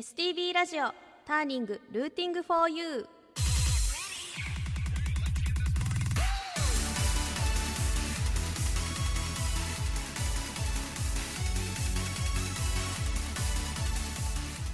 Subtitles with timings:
[0.00, 0.84] STB ラジオ
[1.26, 3.06] ターニングルーティングフォーユー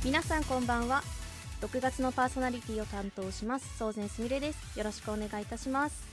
[0.05, 1.03] 皆さんこんばんは。
[1.61, 4.79] 6月のパーソナリティを担当します総前すみれです。
[4.79, 6.07] よろしくお願いいたします、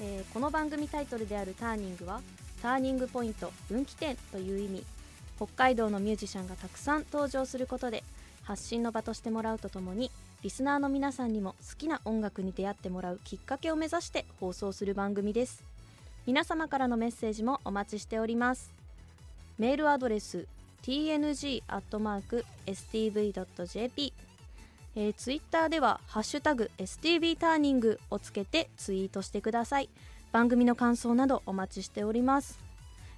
[0.00, 2.20] えーこの番組タイトルであるターニングは
[2.62, 5.01] ターニングポイント分岐点という意味。
[5.44, 8.04] 北海道のミュージシャンがたくさん登場することで
[8.44, 10.12] 発信の場としてもらうとともに
[10.42, 15.64] リスナーの皆さんにも好きな音楽に出会ってもらうきっかけを目指して放送する番組です。
[16.26, 18.72] 皆様からのメッセージもお待ちしております。
[19.58, 20.46] メールアドレス
[20.82, 21.62] tng.stv.jp
[24.94, 29.88] えー、ツイッターでは「ハッシュタグ #STV ターニング」をつけてツイートしてください。
[30.32, 32.58] 番組の感想などお待ちしております、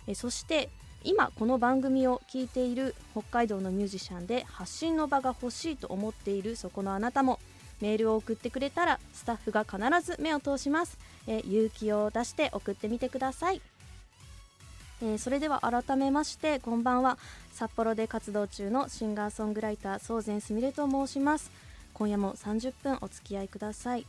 [0.07, 0.71] えーそして
[1.07, 7.39] 今この番組を聞いている北海道のミュージシャンで発信の場が欲しいと思っているそこのあなたも
[7.83, 13.61] メールを送ってくれたらスタッフが必ず目を通します、え勇気を出して送ってみてください、
[15.03, 17.19] えーそれでは改めましてこんばんは。
[17.53, 21.51] 札幌で活動中のシンガーソングライター宗前すみれと申します。
[21.93, 24.07] 今夜も30分お付き合いください。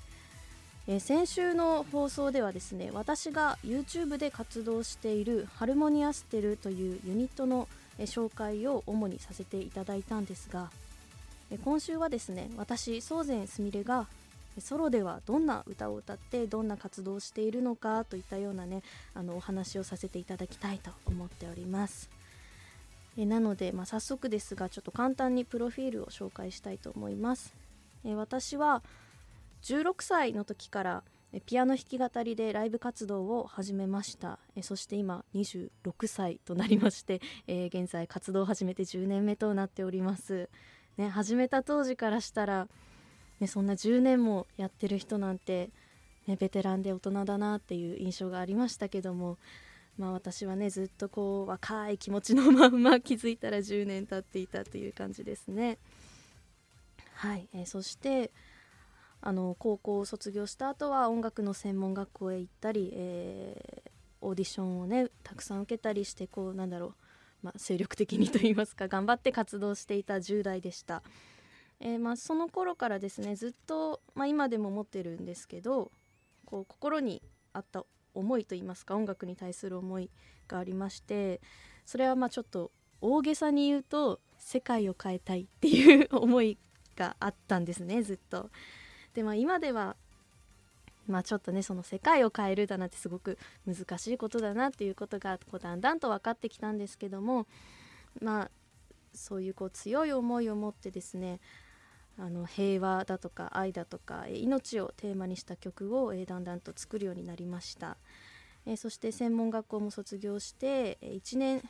[0.87, 10.69] えー先週の放送ではですね私が YouTube で活動しているハルモニアステルというユニットの、え紹介を主にさせていただいたんですが、
[11.49, 14.05] え今週はですね私宗前すみれが
[14.59, 22.09] ソロではどんな歌を歌ってどんな活動をしているのかといったようなねあのお話をさせていただきたいと思っております。
[23.17, 27.55] えなので、まあ、早速ですがちょっと簡単にプロフィールを紹介したいと思います。
[28.03, 28.83] え私は
[29.65, 31.03] 16歳の時から
[31.47, 34.37] ピアノ弾き語りでライブ活動を始めました。
[34.61, 35.69] そして今26
[36.05, 40.49] 歳となりまして、 えー現在活動を始めて10年目となっております、
[40.97, 42.69] ね、始めた当時からしたら、
[43.39, 45.71] ね、そんな10年もやってる人なんて、
[46.27, 49.39] ね、ベテランで大人だなっていう印象がありましたけども
[49.97, 55.79] まあ私はねずっとこう若い気持ちのまんま 気づいたら10年経っていたという感じですね。
[57.15, 58.31] はい、えーそして
[59.25, 66.93] あの高校を卒業した後は音楽の専門学校へ行ったり、えーオーディションをねたくさん受けたりしてこうなんだろう、
[67.43, 71.03] まあ、精力的にと言いますか頑張って活動していた10代でした、
[71.79, 75.91] えーまあ、その頃からですねずっと、まあ、今でも持ってるんですけど
[76.45, 77.21] こう心に
[77.53, 80.09] あった思いと言いますか音楽に対する思い
[80.47, 81.41] がありまして
[81.85, 82.71] それはまあちょっと
[83.01, 86.57] 大げさに言うと世界を変えたいっていう 思い
[86.95, 88.49] があったんですねずっと。
[89.15, 89.95] でまあ今では
[91.07, 97.47] まあちょっとねその世界を変えるだなんてすごく難しいことだなっていうことがこうだんだんと分かってきたんですけども
[98.21, 98.51] まあ
[99.13, 101.39] そういうこう強い思いを持ってですね
[102.17, 107.97] あの平和だとか愛だとか命をテーマにした曲をえだんだんと作るようになりました、
[108.65, 111.61] えそして専門学校も卒業して1年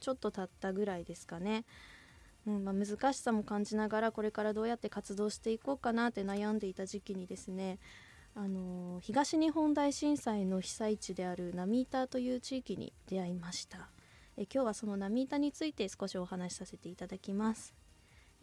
[0.00, 1.64] ちょっと経ったぐらいですかね。
[2.46, 7.78] うんまあ、難しさも感じながらこれからどうやって活動していこうかなって悩んでいた時期にですね、
[8.34, 13.90] あの東日本大震災の被災地である波板という地域に出会いました。
[14.36, 17.74] え今日はその波板について少しお話しさせていただきます。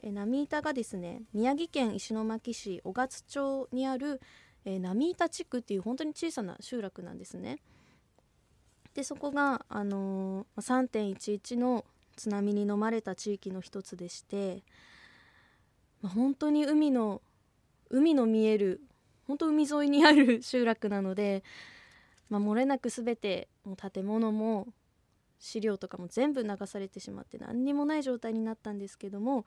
[0.01, 4.21] え波板がですね宮城県石巻市小勝町にある
[4.65, 7.59] え波板地区っていう本当に小さな集落なんですね。
[8.93, 11.85] でそこが、あのー3.11の
[12.19, 14.63] 津波に飲まれた地域の一つでして、
[16.01, 17.21] まあ本当に海の
[17.89, 18.81] 海の見える
[19.27, 21.43] 本当海沿いにある集落なので、
[22.29, 24.67] まあ、漏れなく全てもう建物も
[25.39, 29.45] 資料とかも全部流されてしまって何にもない状態になったんですけども、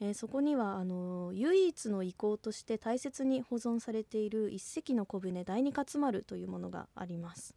[0.00, 7.54] えーそこにはあの唯一の遺構として大切に保存されている一隻の小舟第二勝丸というものがあります。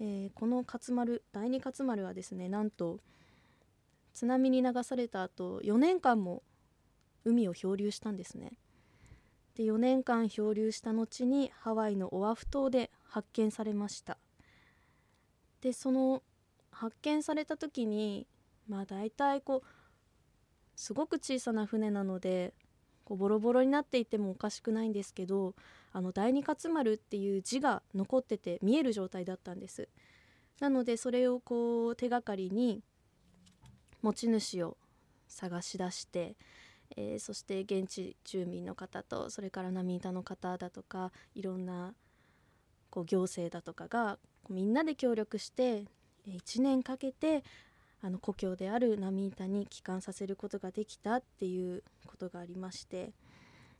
[0.00, 2.98] えーこの勝丸第二勝丸はですねなんと
[4.12, 6.42] 津波に流された後4年間も
[7.24, 8.52] 海を漂流したんですね。
[9.54, 14.18] で4年間漂流した後にハワイのオアフ島で発見されました。
[15.60, 16.22] でその
[16.70, 18.26] 発見された時に
[18.66, 19.66] まあ大体こう
[20.74, 22.54] すごく小さな船なので
[23.04, 25.54] こうボロボロになっていてもおかしくないんですけど
[25.92, 29.88] あの第二勝丸っていう字が残ってて見える状態だったんです。
[30.60, 32.82] なのでそれをこう手がかりに
[34.02, 34.76] 持ち主を
[35.28, 36.36] 探し出して、
[36.96, 41.94] えーそして現地住民の方とそれから波板の方だとかいろんな
[42.90, 44.18] こう行政だとかが
[44.50, 45.84] みんなで協力して
[46.28, 47.42] 1年かけて
[48.02, 53.12] あの故郷である波板に帰還させることができたっていうことがありまして、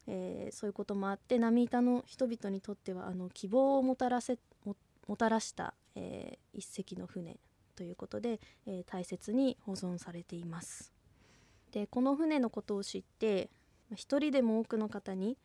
[0.07, 4.39] えー、そういうこともあって波板の人々にとってはあの希望をもたらせ
[5.09, 7.37] もたらした、えー、一隻の船
[7.75, 10.93] ということで、えー、大切に保存されています。
[11.73, 13.51] でこの船のことを知って
[13.95, 15.39] 一人でも多くの方に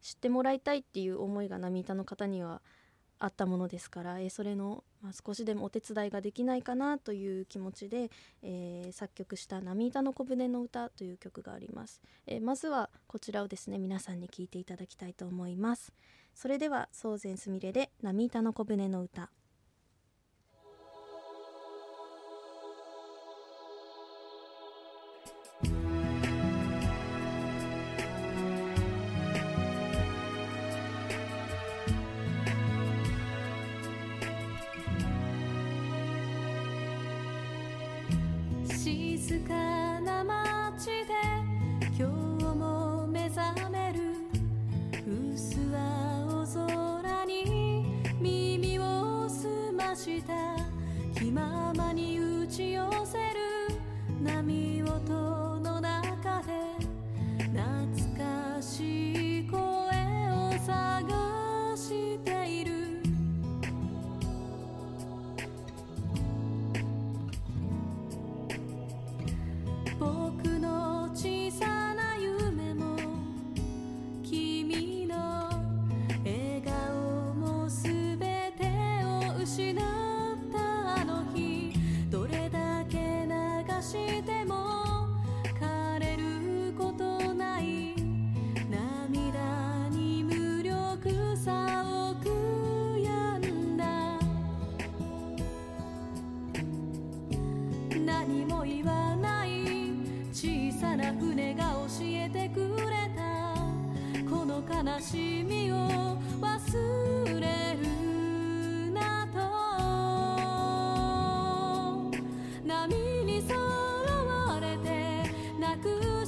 [0.00, 2.60] 知ってもらいたいっていう思いが波板の方には
[3.18, 8.10] あったものですから、えー、それの、まあ、少しでもお手伝いができないかなという気持ちで、
[8.42, 15.92] えー、作曲した「波板の小舟の歌」という曲があります、えー、まずはこちらをですね皆さんに聴いていただきたいと思います。
[16.34, 19.30] それでは宗善すみれで「波板の小舟の歌」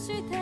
[0.04, 0.41] 许的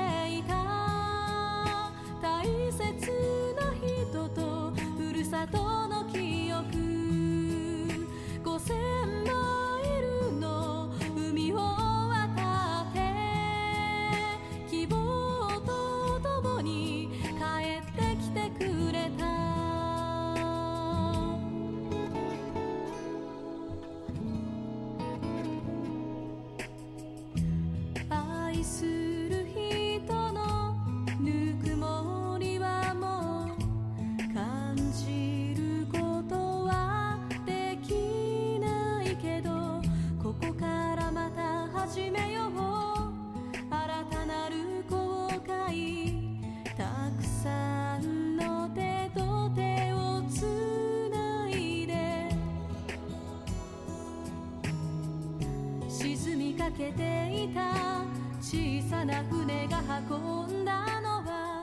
[56.76, 58.04] けていた。
[58.40, 61.62] 小さな船が運んだのは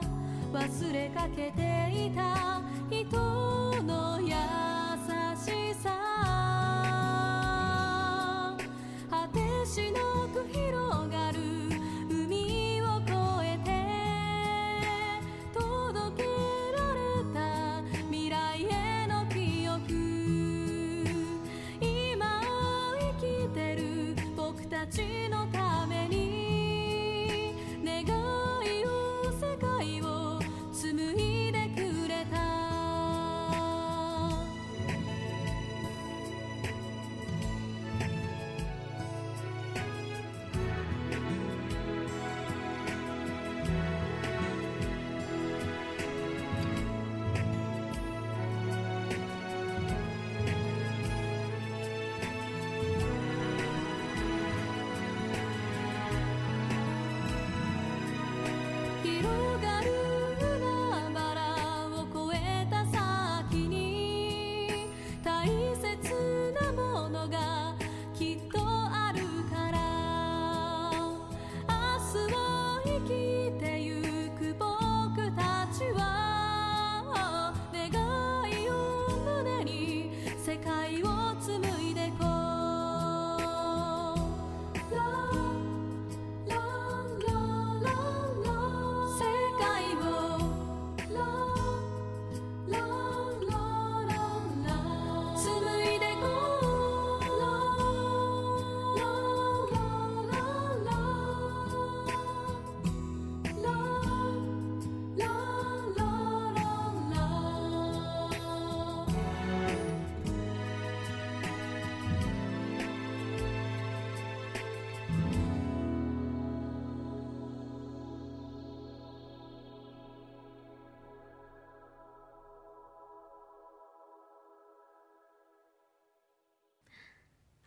[0.54, 2.62] 忘れかけていた。
[2.90, 3.47] 人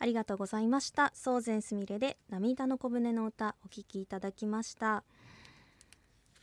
[0.01, 5.05] ありがとうございました宗善すみれで涙の小舟の歌お聴きいただきました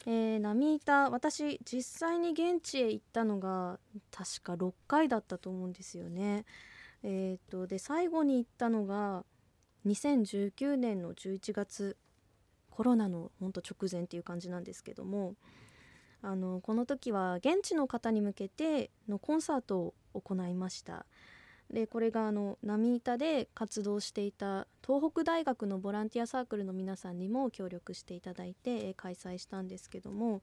[0.10, 3.78] えー、波板私実際に現地へ行ったのが
[4.10, 6.46] 確か6回だったと思うんですよね。
[7.04, 9.26] えーと、で最後に行ったのが
[9.86, 11.98] 2019年の11月
[12.70, 15.36] コロナのほんと直前っていう感じなんですけども
[16.22, 21.06] あのこの時は現地の方に向けてのコンサートを行いました。
[21.72, 30.42] でこれがあの波板で活動していた東北大学のボランティアサークルの皆さんにも協力していただいて開催したんですけども、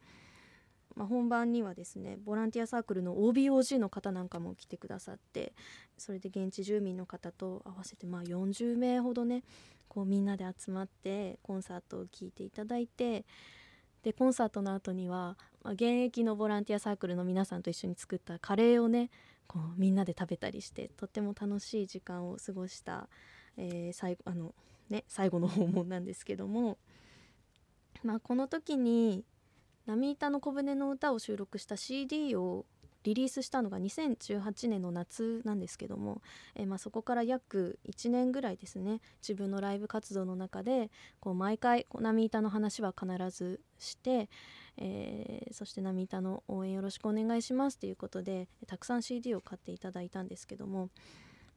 [0.94, 5.54] まあ、本番にはですねボランティアサークルの OBOG の方なんかも来てくださって
[5.96, 9.44] それで現地住民の方と合わせてまあ40名ほどね
[9.88, 13.24] こうみんなで集まってコンサートを聴いていただいて
[14.02, 19.10] でコンサートの後には、まあ、現役のボランティアサークルの皆さんと一緒に作ったカレーをね
[19.46, 23.08] こうみんなで食べたりしてとっても楽しい時間を過ごした、
[23.56, 24.54] えー、最後あの
[24.90, 26.76] ね、最後の訪問なんですけども、
[28.02, 29.24] まあ、この時に
[29.86, 32.66] 「波板の小舟の歌」を収録した CD を
[33.04, 36.22] リリースしたのが2018年の夏なんですけども、
[36.54, 44.30] え、まあそこから約1年ぐらいですね自分のライブ活動の中でこう毎回こう波板の話は必ずして、
[44.78, 50.88] えー、そして波板の応援よろしくお願いしますということでたくさん CD を買っていただいたんですけども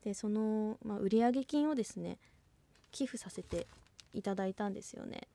[0.03, 2.19] でその、まあ、売上金をですね
[2.91, 3.67] 寄付させて
[4.13, 5.27] いただいたんですよね。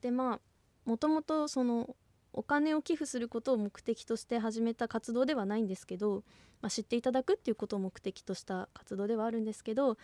[0.00, 0.40] でまあ
[0.84, 1.94] もともとその
[2.32, 6.24] お金を寄付することを目的として始めた活動ではないんですけど、
[6.60, 9.96] まあ、知っていただくっていうことを目的とした活動ではあるんですけど、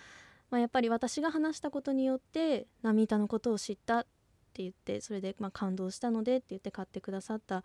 [0.50, 4.02] まあ、やっぱり私が話したことによって波板のことを知ったっ
[4.52, 7.62] て言ってそれでま感動したのでって言って買ってくださった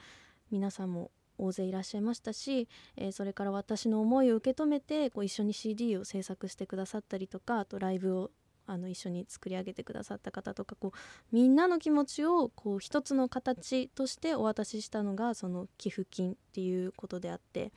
[0.51, 8.31] 皆さんも大勢いらっしゃいましたし、えー、それから私の思いを受け止めてこう一緒に CD を制作してくださったりとかあとライブを
[8.65, 10.97] あの一緒に作り上げてくださった方とかこう
[11.31, 17.71] みんなの気持ちをこう一つの形としてお渡ししたのがその寄付金っていうことであって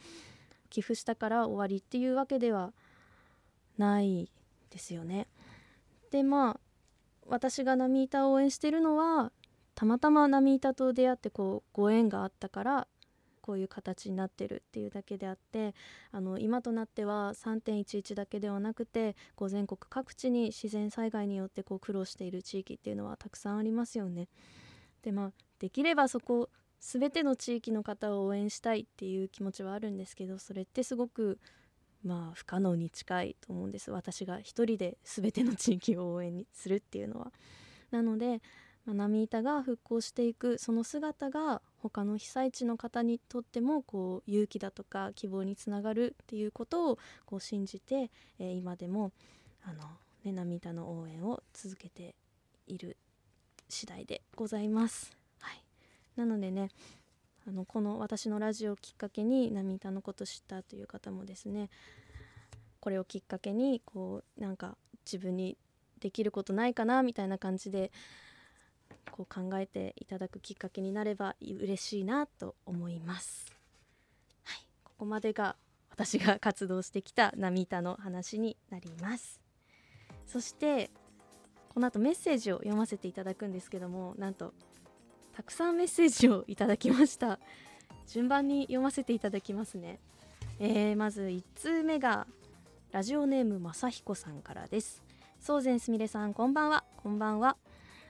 [0.71, 2.73] 寄付したから終わりっていうわけでは
[3.79, 4.31] ない
[4.71, 5.27] ですよね。
[6.11, 6.61] でまあ
[7.27, 9.33] 私が波板を応援してるのは
[9.75, 12.89] たまたま波板と出会ってこうご縁があったから
[13.47, 15.75] こういう形になってるっていうだけであって
[16.11, 24.29] あの今となっては3.11だけではなくてこう全国各地に自然災害によってこう苦労している地域っていうのはたくさんありますよね。
[25.03, 26.51] でまあできればそこ
[26.81, 31.39] 全ての地域の方を応援したいっていう気持ちはあるんですけどそれってすごく
[32.03, 37.33] まあ不可能に近いと思うんです私が一人で全ての地域を応援にするっていうのは。
[37.93, 38.43] なので
[38.87, 49.13] まあ、波板が復興していくその姿が他の被災地の方にとってもこう勇気だとか希望につながるっていうことをこう信じて、えー、今でも
[49.65, 49.83] あの、
[50.25, 52.15] ね、波板の応援を続けて
[52.67, 52.97] いる
[53.69, 55.17] 次第でございます。
[55.41, 55.63] はい、
[56.17, 56.71] なのでね
[57.49, 61.71] あのこの私のラジオをきっかけに波板のこと知ったという方もですね
[62.81, 65.57] これをきっかけにこうなんか自分に
[66.01, 67.93] できることないかなみたいな感じで
[69.11, 73.47] こう考えていただくきっかけになれば嬉しいなと思います。
[74.45, 75.57] はい、ここまでが
[75.91, 79.41] 私が活動してきた波板の話になります。
[80.27, 80.91] そして
[81.71, 84.53] この後メッセージを読ませていただくんですけどもなんと
[85.35, 87.39] たくさんメッセージをいただきました。
[88.07, 89.99] 順番に読ませていただきますね、
[90.61, 92.27] えー、まず1通目が
[92.93, 95.03] ラジオネームまさひこさんからです。
[95.41, 96.85] 宗善すみれさんこんばんは。
[96.97, 97.57] こんばんは。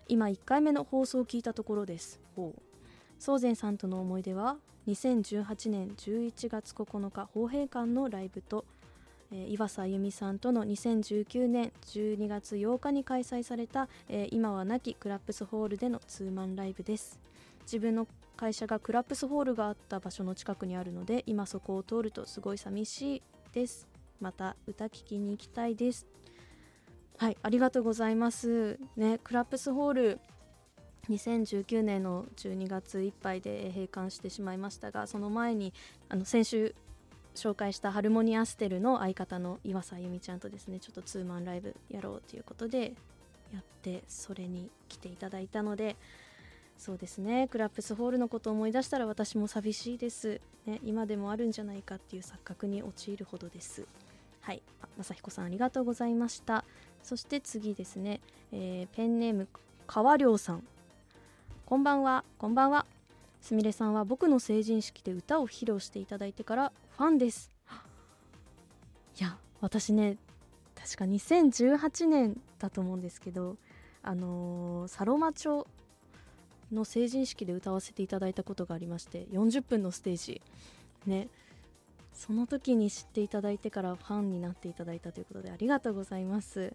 [0.08, 2.20] 今1回目の放送を聞いたところです。
[3.18, 8.64] 宗善さんとの思い出は2018年11月9日法平館のライブと、
[9.32, 17.18] えー、岩佐あゆみさんとの2019年12月8日に開催された、えー、今は亡きクラップスホールでのツーマンライブです。
[17.62, 23.22] 自分の会社がクラップスホールがあった場所の近くにあるので今そこを通るとすごい寂しい
[23.52, 23.88] です。
[24.20, 26.06] また歌聴きに行きたいです。
[27.18, 28.78] はいありがとうございます。
[28.96, 30.20] ねクラップスホール
[31.08, 35.72] 2019年の12月いっぱいで閉館してしまいましたがその前に
[36.08, 36.74] あの先週
[37.34, 42.94] 紹介したハルモニアステルの相方の岩佐由美ちゃんとですねちょっとツーマンライブやろうということで
[43.52, 45.96] やってそれに来ていただいたので
[46.76, 53.86] そうですねクラップスホールのことを思い出したら私も寂しいです、ね、今でもあるんじゃないかっていう錯覚に陥るほどです。
[54.40, 54.62] はい
[54.98, 56.64] 正彦さんありがとうございました。
[57.06, 58.20] そして次ですね、
[58.50, 59.46] えー、ペンネーム
[59.86, 60.64] 川亮さん。
[61.64, 62.24] こんばんは。
[62.36, 62.84] こんばんは。
[63.40, 67.52] すみれさんは僕の成人式で歌を披露していただいてからファンです。
[69.20, 70.16] いや私ね
[70.74, 73.56] 確か2018年だと思うんですけど
[74.02, 75.64] あのー、サロマ町
[76.72, 80.42] の成人式で歌わせていただいたことがありまして40分のステージ。
[81.06, 81.28] ね。
[82.16, 86.72] その時に知っていただいてからファンになっていただいたということでありがとうございます、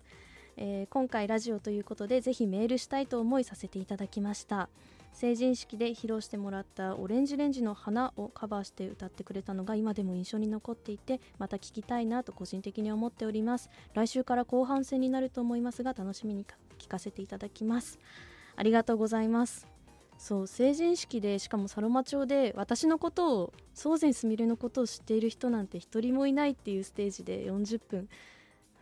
[0.55, 4.69] えー、今回ラジオということでぜひメールしたいと思いさせていただきました。
[5.13, 13.69] 成人式で披露してもらったオレンジレンジの花をカバーして歌ってくれたのが今でも印象に残っていてまた聴きたいなと個人的に思っております。
[13.93, 16.45] 来週から後半戦になると思いますが楽しみに
[16.79, 18.00] 聞かせていただきます。
[18.55, 19.70] ありがとうございます。
[20.21, 28.07] そう成人式でしかもサロマ町で私のことを宗善すみれのことを知っている人なんて一人もいないっていうステージで40分。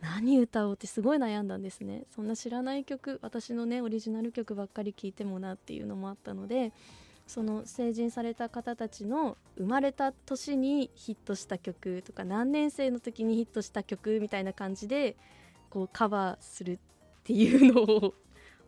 [0.02, 2.04] 何歌おうってすごい悩んだんですね。
[2.14, 6.74] そんな知らない曲私のねオリジナル曲ばっかり聴いてもなっていうのもあったので
[7.26, 15.16] その成人された方たちの生まれた年にヒットした曲とか何年生の時にヒットした曲みたいな感じで
[15.70, 16.78] こうカバーするっ
[17.24, 18.14] ていうのを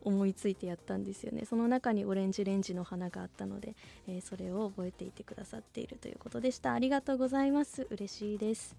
[0.03, 1.45] 思いついてやったんですよね。
[1.45, 3.75] その中にオレンジレンジの花があったので、
[4.07, 6.73] えー、それを覚えていてくださっているということでした。
[6.73, 7.87] ありがとうございます。
[7.89, 8.75] 嬉しいです、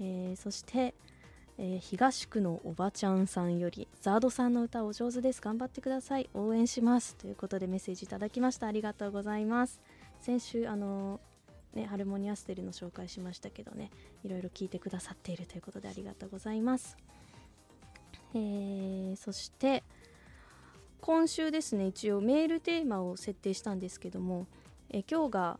[0.00, 0.94] えー、そして、
[1.58, 5.40] えー、東区のおばちゃんさんよりザードさんの歌お上手です。
[5.40, 6.28] 頑張ってください。
[6.34, 7.16] 応援します。
[7.16, 8.66] ということでメッセージいただきました。
[8.66, 9.80] ありがとうございます。
[10.20, 11.20] 先週あの
[11.74, 13.90] ね、ハルモニアステルの紹介しましたけどね
[14.24, 16.96] いろいろ聞いてくださっているということでありがとうございます、
[18.34, 19.82] えー、そして
[21.02, 24.46] 今週ですね一応メールテーマを設定したんですけども、
[24.88, 25.58] え今日が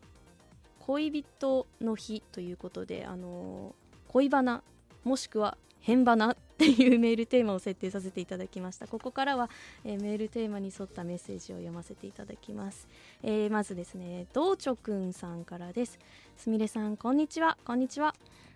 [0.78, 4.62] 恋人の日ということで、あのー、恋バナ
[5.02, 8.87] もしくは変バナ っていうメールテーマを設定させていただきました。
[8.87, 9.50] ここからは、
[9.85, 12.87] え、メールテーマに沿ったメッセージを読ませていただきます、
[13.24, 15.98] えー、まずですね道ちょくんさんからです。
[16.37, 17.59] すみれさんこんにちは。
[17.64, 18.14] こんにちは。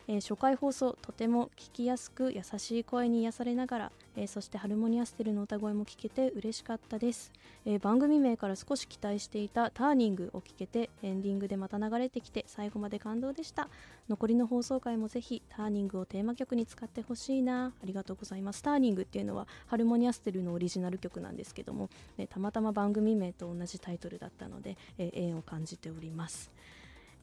[0.08, 7.32] えー、初回放送とても聞きやすく優しい声に癒されながら、えー、そしてハルモニアステルの歌声も聞けて嬉しかったです、
[7.64, 13.68] えー、番組名から少し期待していたターニングを聞けてエンディングでまた流れてきて最後まで感動でした。
[14.08, 17.72] 残りの放送回もぜひターニングをテーマ曲に使ってほしいな。
[17.82, 18.62] ありがとうございます。
[18.62, 26.50] ターニングっていうのはハルモニアステルのオリジナル曲なんですけども、ね、たまたま番組名と同じタイトルだったので、え縁を感じております。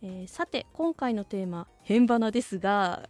[0.06, 3.08] えー、さて今回のテーマ「変花」ですが、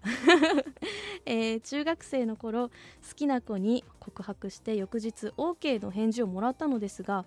[1.26, 2.74] えー、中学生の頃好
[3.16, 7.26] きな子に告白して翌日 OK の返事をもらったのですが、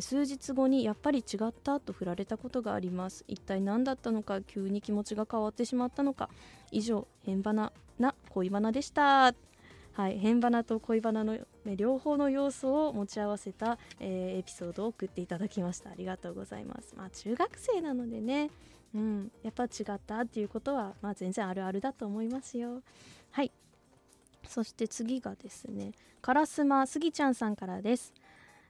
[0.00, 3.24] 数日後にやっぱり違ったと振られたことがあります。
[3.26, 6.28] 一体何だったのか急に気持ちが変わってしまったのか。
[6.70, 9.34] 以上変花な恋バナでした。
[9.94, 15.88] はい、変花と恋バナの、両方の要素を持ち合わせた、えー、エピソードを送っていただきました。
[15.88, 16.94] ありがとうございます。
[16.94, 18.50] まあ中学生なのでね
[18.96, 22.80] うん、やっぱ違ったっていうことは、まあ、全然あるあるだと思いますよ。
[23.30, 23.52] はい。
[24.48, 28.14] そして次がですね烏丸スギちゃんさんからです。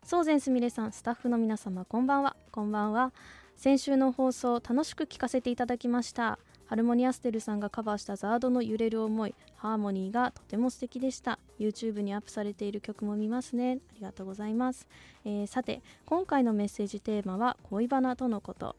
[0.05, 2.37] 宗善すみれさんスタッフの皆様こんばんは。
[2.51, 3.13] こんばんは。
[3.55, 6.41] 先週の放送楽しく聞かせていただきました。
[6.67, 11.39] ハルモニアステルさんがカバーしたザードの揺れる思いハーモニーがとても素敵でした。
[11.61, 13.79] YouTube にアップされている曲も見ますね。
[13.91, 14.89] ありがとうございます、
[15.25, 18.75] えー、さて今回のメッセージテーマは恋バナとのこと。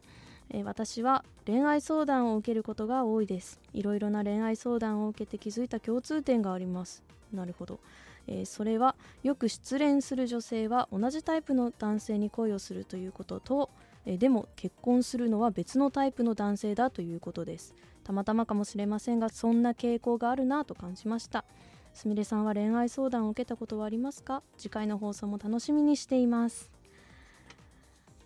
[0.50, 3.60] えー、私は恋愛相談を受けることが多いです。
[3.72, 7.02] いろいろな恋愛相談を受けて気づいた共通点があります。
[7.32, 7.80] なるほど、
[8.26, 13.70] えー、それはよく失恋する女性は同じタイプの男性に恋をするということと、
[14.06, 17.74] えー、でも結婚するのは別のタイプの男性だということです。
[18.04, 21.44] たまたまかもしれませんがそんな傾向があるなと感じました。
[21.92, 24.42] すみれさんは恋愛相談を受けたことはありますか？
[24.56, 26.70] 次回の放送も楽しみにしています。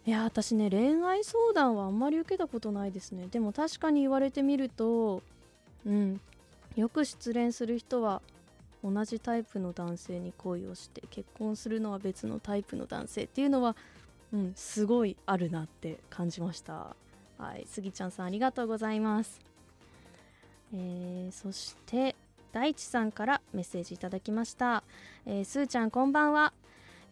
[0.04, 3.28] いや私ね恋愛相談はあんまり受けたことないですね。
[3.30, 5.22] でも確かに言われてみると
[5.86, 6.20] うん
[6.74, 8.20] よく失恋する人は
[8.82, 13.76] 同じタイプの男性に恋をして結婚するのは別のタイプの男性っていうのは
[14.32, 16.96] うんすごいあるなって感じました。
[17.38, 17.66] はい。
[17.68, 19.40] スギちゃんさんありがとうございます。
[20.74, 22.16] えー、そして
[22.52, 24.82] 大地さんからメッセージいただきました、
[25.26, 26.52] えー、すーちゃんこんばんは。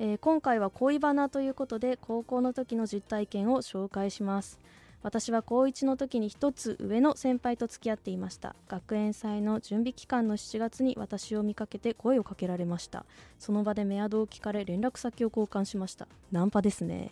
[0.02, 4.58] えー、今回は恋バナということで高校の時の実体験を紹介します。
[5.02, 8.56] 私は高1の時に1つ上の先輩と付き合っていました。
[8.66, 13.04] 学園祭の準備期間の7月に私を見かけて声をかけられました。
[13.38, 16.08] その場でメアドを聞かれ連絡先を交換しました。
[16.32, 17.10] ナンパですね、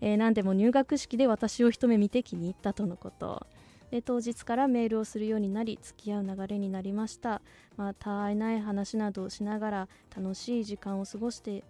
[0.00, 3.46] えー、何でも入学式で私を一目見て気に入ったとのこと。
[3.92, 7.40] で当日からメールをするようになり付き合う流れになりました。
[7.76, 11.62] まあたわいない話などをしながら楽しい時間を過ごして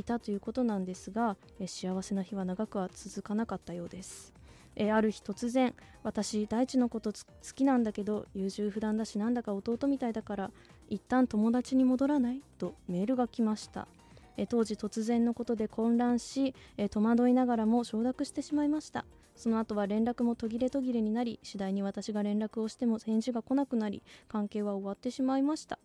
[0.00, 4.32] いたということなんですが、え幸せな日は長くは続かなかったようです。
[4.76, 7.18] えある日突然私大地のこと好
[7.54, 10.50] きなんだけど優柔不断だしなんだか弟みたいだから
[10.88, 12.40] 一旦友達に戻らない？
[12.56, 13.88] とメールが来ました。
[14.36, 19.04] え当時突然のことで混乱しえ戸惑いながらも承諾してしまいました。
[19.36, 25.78] その後は連絡も途切れ途切れになり次第に私が連絡をしても返事が来なくなり関係は終わってしまいました。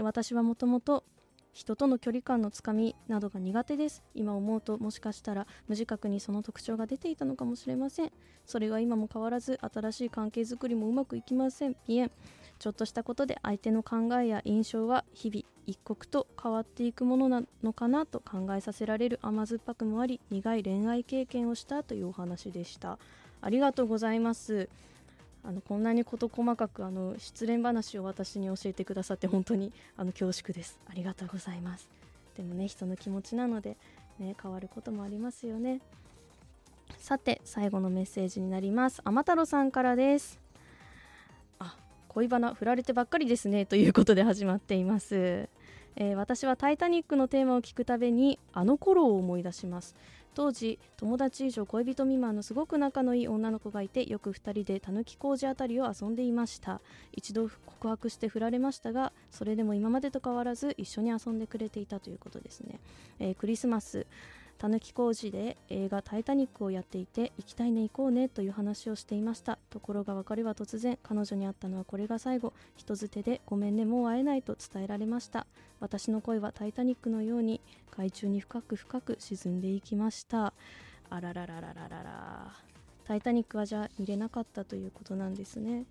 [0.00, 1.04] 私はもともと
[1.54, 4.02] 人との距離感のつかみなどが苦手です。
[4.12, 8.12] 今思うともしかしたら無自覚にその特徴が出ていたのかもしれません。
[8.44, 11.76] それが今も変わらず新しい関係づくりもうまくいきません。
[11.86, 12.10] ピエン
[12.58, 22.98] ちょっとしたことで相手の考えや印象は日々一刻と変わっていくものなのかなと考えさせられる甘酸っぱくもあり苦い恋愛経験をしたというお話でした。
[23.40, 24.68] ありがとうございます。
[25.46, 30.78] あのこんなに事細かくあの失恋話を私に教えてくださって本当にあの恐縮です。
[30.88, 31.88] ありがとうございます。
[32.36, 33.76] でもね人の気持ちなので
[34.18, 35.80] ね変わることもありますよね。
[36.98, 39.02] さて最後のメッセージになります。
[39.04, 40.40] 天太郎さんからです。
[41.58, 41.76] あ
[42.08, 43.66] 恋バナ振られてばっかりですね。
[43.66, 45.48] ということで始まっています。
[45.96, 49.94] えー、私は「タイタニック」のテーマを聞くたびにあの頃を思い出します。
[50.34, 56.80] 当時友達以上恋人未満のすごく仲のいい女の子がいてよく2人でたぬき工事あたりを遊んでいました。
[57.12, 62.80] 一度告白して振られましたがそれでも今までと変わらず一緒に遊んでくれていたということですね、
[63.18, 64.06] えー、クリスマス。
[64.64, 69.58] たぬき工事で映画「タイタニック」をやっていて行きたいね行こうねという話をしていました。
[69.68, 75.46] ところが別れは突然彼女に会ったのはこれが最後人づてでごめんねもう会えないと伝えられました。
[75.80, 80.54] 私の恋はタイタニックのように海中に深く深く沈んでいきました。
[81.10, 82.52] あららららららら。
[83.04, 85.84] タイタニックはじゃあ見れなかったということなんですね。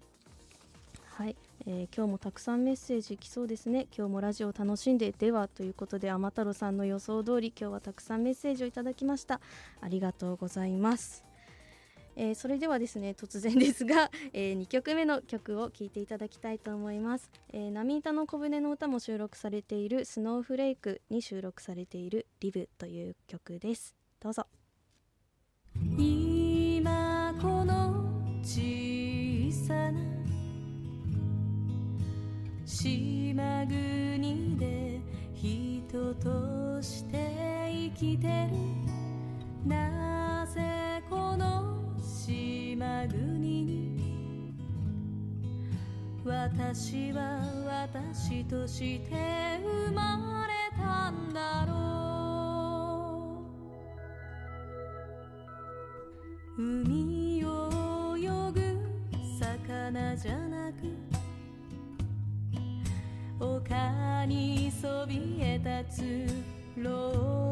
[1.15, 1.35] はい、
[1.67, 3.85] えー、今日もたくさんメッセージ来そうですね。
[3.95, 9.39] 今日もラジオ楽しんでではということで天太郎さんの予想通り今日はたくさんメッセージをいただきました。
[9.79, 11.23] ありがとうございます。
[12.15, 23.95] えー、それではですね突然ですが、 えー、2曲目の曲を聴いていただきたいと思います、えー、波板の小舟の歌も収録されているスノーフレークに収録されているリブという曲です。
[24.19, 24.47] どうぞ。
[25.97, 28.03] 今この
[28.43, 30.12] 小さな
[32.75, 34.99] 島国で
[35.35, 39.69] 人として生きてる。
[39.69, 44.55] なぜこの島国に？
[46.25, 47.45] 私は
[47.87, 51.73] 私として生まれたんだろ
[56.57, 56.61] う。
[56.61, 57.32] 海
[65.62, 66.02] 立つ
[66.76, 67.51] 老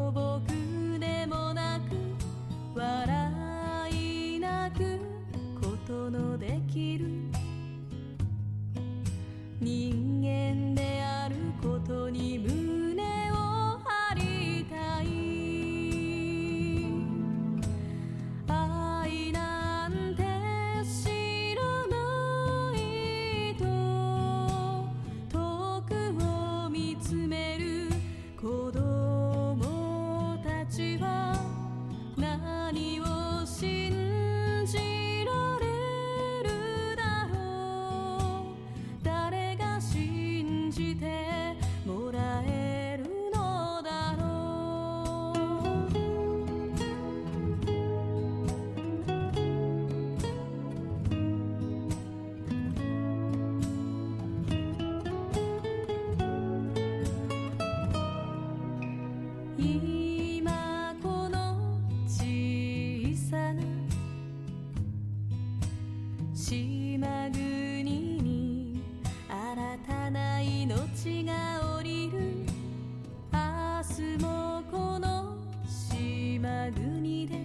[73.94, 75.36] 日もこの
[75.68, 77.36] 島国で。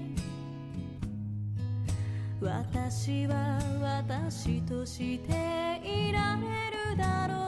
[2.39, 7.46] 私は私としていられるだろう。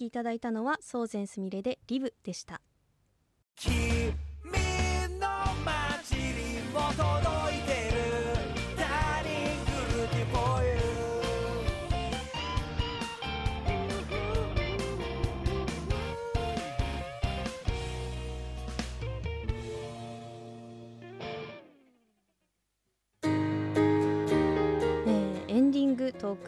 [0.00, 2.62] きいただいたのは宗善すみれでリブでした。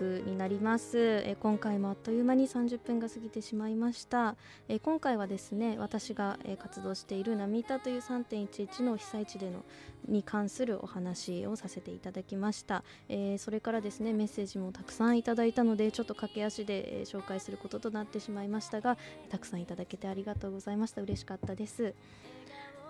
[0.02, 4.36] になります、え今回もあっという間に30分が過ぎてしまいました、
[4.68, 9.64] え今回はですね私が、活動している波板という3.11の被災地での
[10.08, 18.96] に関するお話をさせていただきました、えそれからですねメッセージもたくさんいただいたのでちょっと駆け足で、紹介することとなってしまいましたが
[19.30, 21.02] たくさんいただけてありがとうございました。
[21.02, 21.94] 嬉しかったです。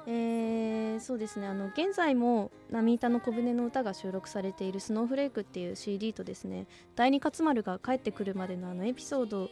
[0.06, 1.46] えーそうですね。
[1.46, 9.50] あの現在も波板の小舟の歌が収録されている「スノーフレーク」っていう CD とですね第二勝丸が帰ってくるまでのあのエピソード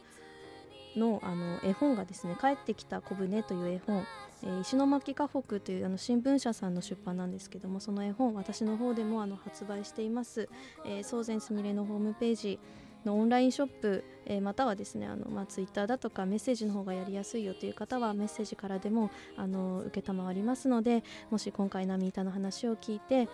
[0.97, 4.05] のあの絵本がですね「帰ってきた小舟」という絵本、
[4.43, 10.49] えー石巻河北というあの新聞社さんの出版なんですけどもその絵本私の方でもあの発売しています、
[10.87, 12.59] えー、宗前すみれのホームページ
[13.05, 23.29] のオンラインショップ、えーまたはですねあの、まあ、ツイッターだとかメッセージの方がやりやすいよという方はメッセージからでもあの承りますのでもし今回波板の話を聞いて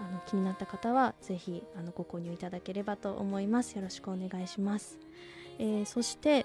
[0.00, 3.76] あの気になった方はぜひあのご購入いただければと思います。
[3.76, 4.98] よろしくお願いします、
[5.58, 6.44] えーそして、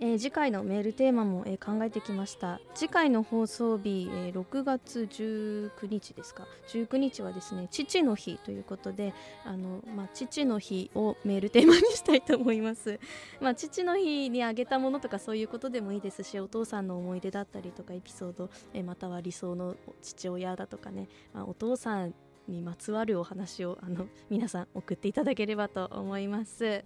[0.00, 2.60] えー次回のメールテーマも、えー考えてきました。
[2.74, 6.46] 次回の放送日、えー6月19日ですか。
[6.68, 9.12] 19日はですね父の日ということで
[9.44, 13.00] あの、まあ、父の日をメールテーマにしたいと思います。
[13.40, 22.14] まあ、父の日にあげたものとかそういうことでもいいですしお父さんの思い出だったりとかエピソード、えーまたは理想の父親だとかね、まあ、お父さん
[22.46, 26.84] にまつわるお話をあの皆さん送っていただければと思います。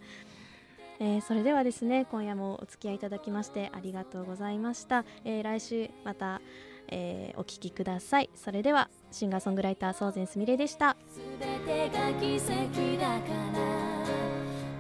[1.05, 6.41] えーそれではですね今夜もお付き合いいただきましてありがとうございました、えー来週また、
[6.87, 8.31] えーお聴きください。
[8.37, 10.97] それではシンガーソングライター宗前すみれでした。
[11.41, 13.62] 全てが奇跡だから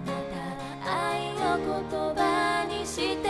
[0.06, 0.12] ま
[0.84, 3.28] た愛を言葉にして